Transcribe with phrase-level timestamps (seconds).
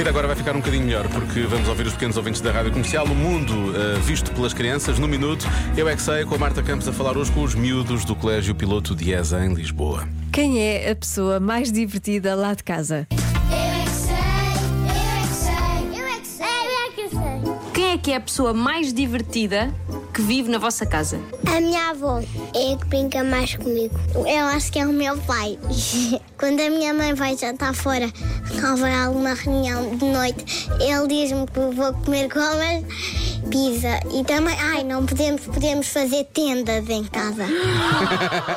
[0.00, 2.72] vida agora vai ficar um bocadinho melhor porque vamos ouvir os pequenos ouvintes da rádio
[2.72, 3.04] comercial.
[3.04, 5.46] O mundo uh, visto pelas crianças no minuto.
[5.76, 8.16] Eu é que sei, com a Marta Campos a falar hoje com os miúdos do
[8.16, 10.08] Colégio Piloto de ESA em Lisboa.
[10.32, 13.06] Quem é a pessoa mais divertida lá de casa?
[18.00, 19.72] Que é a pessoa mais divertida
[20.14, 21.20] que vive na vossa casa?
[21.46, 22.20] A minha avó
[22.54, 23.94] é que brinca mais comigo.
[24.14, 25.58] Eu acho que é o meu pai.
[26.38, 28.10] Quando a minha mãe vai jantar fora
[28.68, 32.84] ou vai a alguma reunião de noite, ele diz-me que vou comer gomas,
[33.48, 37.44] pizza e também, ai, não podemos, podemos fazer tendas em casa.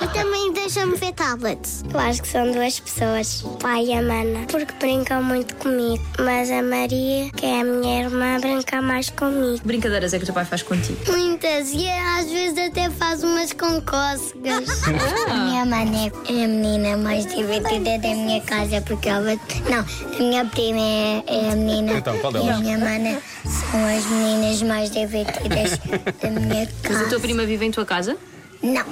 [0.02, 1.84] e também deixa-me ver tablets.
[1.94, 6.04] Eu acho que são duas pessoas, o pai e a mana, porque brincam muito comigo.
[6.20, 9.60] Mas a Maria, que é a minha irmã, brinca mais comigo.
[9.64, 11.00] Brincadeiras é que o teu pai faz contigo?
[11.12, 14.84] Muitas, e às vezes até faz umas com cócegas.
[15.30, 19.34] A minha mãe é a menina mais divertida da minha casa, porque ela.
[19.70, 19.80] Não,
[20.16, 21.94] a minha prima é, é a menina.
[21.94, 22.60] Então, qual E a delas?
[22.60, 25.80] minha mana são as meninas mais divertidas
[26.22, 27.20] da minha Mas a tua casa.
[27.20, 28.18] prima vive em tua casa?
[28.62, 28.86] Não,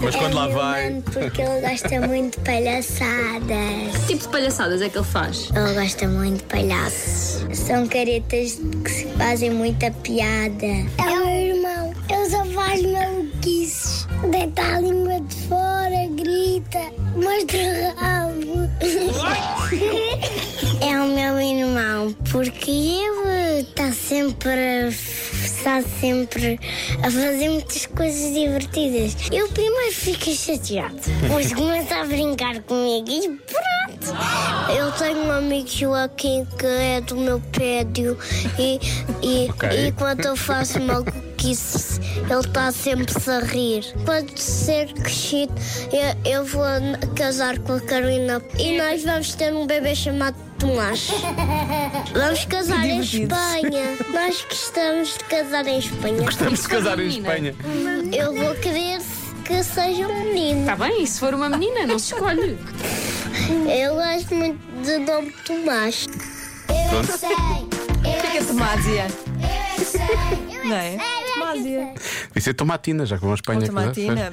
[0.00, 1.02] Mas quando é lá vai.
[1.12, 3.96] porque ele gosta muito de palhaçadas.
[4.06, 5.50] Que tipo de palhaçadas é que ele faz?
[5.54, 7.44] Ele gosta muito de palhaços.
[7.58, 10.64] São caretas que se fazem muita piada.
[10.66, 11.92] É o meu irmão.
[12.08, 14.06] Ele só faz maluquices.
[14.30, 16.78] Deita a língua de fora, grita,
[17.16, 18.70] mostra o rabo.
[20.80, 23.21] é o meu irmão, porque ele
[23.62, 24.88] está sempre,
[25.44, 26.58] está sempre
[26.98, 29.16] a fazer muitas coisas divertidas.
[29.30, 34.16] Eu primeiro fico chateado, depois começa a brincar comigo e pronto.
[34.76, 38.18] Eu tenho um amigo Joaquim que é do meu prédio
[38.58, 38.80] e,
[39.22, 39.68] e, Ok.
[39.88, 40.78] e quando eu faço
[41.42, 43.84] maluquice, ele está sempre a rir.
[44.06, 45.52] Pode ser crescido,
[46.24, 46.64] eu, eu vou
[47.16, 51.08] casar com a Carolina e nós vamos ter um bebê chamado Tomás.
[52.12, 53.00] Vamos casar em.
[53.00, 53.96] Espanha.
[54.12, 56.28] Nós gostamos de casar em Espanha.
[56.28, 57.08] Estamos se de casar em?
[57.08, 57.54] Espanha.
[58.12, 59.00] Eu vou querer
[59.44, 60.60] que seja um menino.
[60.60, 62.58] Está bem, e se for uma menina, não se escolhe.
[63.68, 66.06] Eu gosto muito do nome Tomás.
[66.68, 69.06] Eu é que sei, eu é Fica tomásia.
[69.76, 71.21] que sei, eu Não é?
[71.52, 71.94] Tomásia.
[72.34, 73.64] Isso é tomatina, já que vamos à Espanha.
[73.64, 73.66] É?
[73.66, 74.32] tomatina.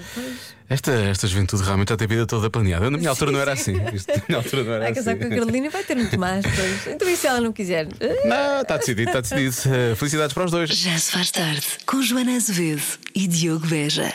[0.69, 2.91] Esta, esta juventude realmente já tem a vida toda planeada.
[2.91, 3.73] Na minha altura não era assim.
[3.93, 5.19] Isto, na minha altura não era Vai casar assim.
[5.21, 6.87] com a Carolina e vai ter Tomás depois.
[6.87, 7.87] Então e se ela não quiser?
[8.25, 9.55] Não, está decidido, está decidido.
[9.75, 10.69] Eh, Felicidades para os dois.
[10.69, 12.83] Já se faz tarde com Joana Azevedo
[13.15, 14.13] e Diogo Beja.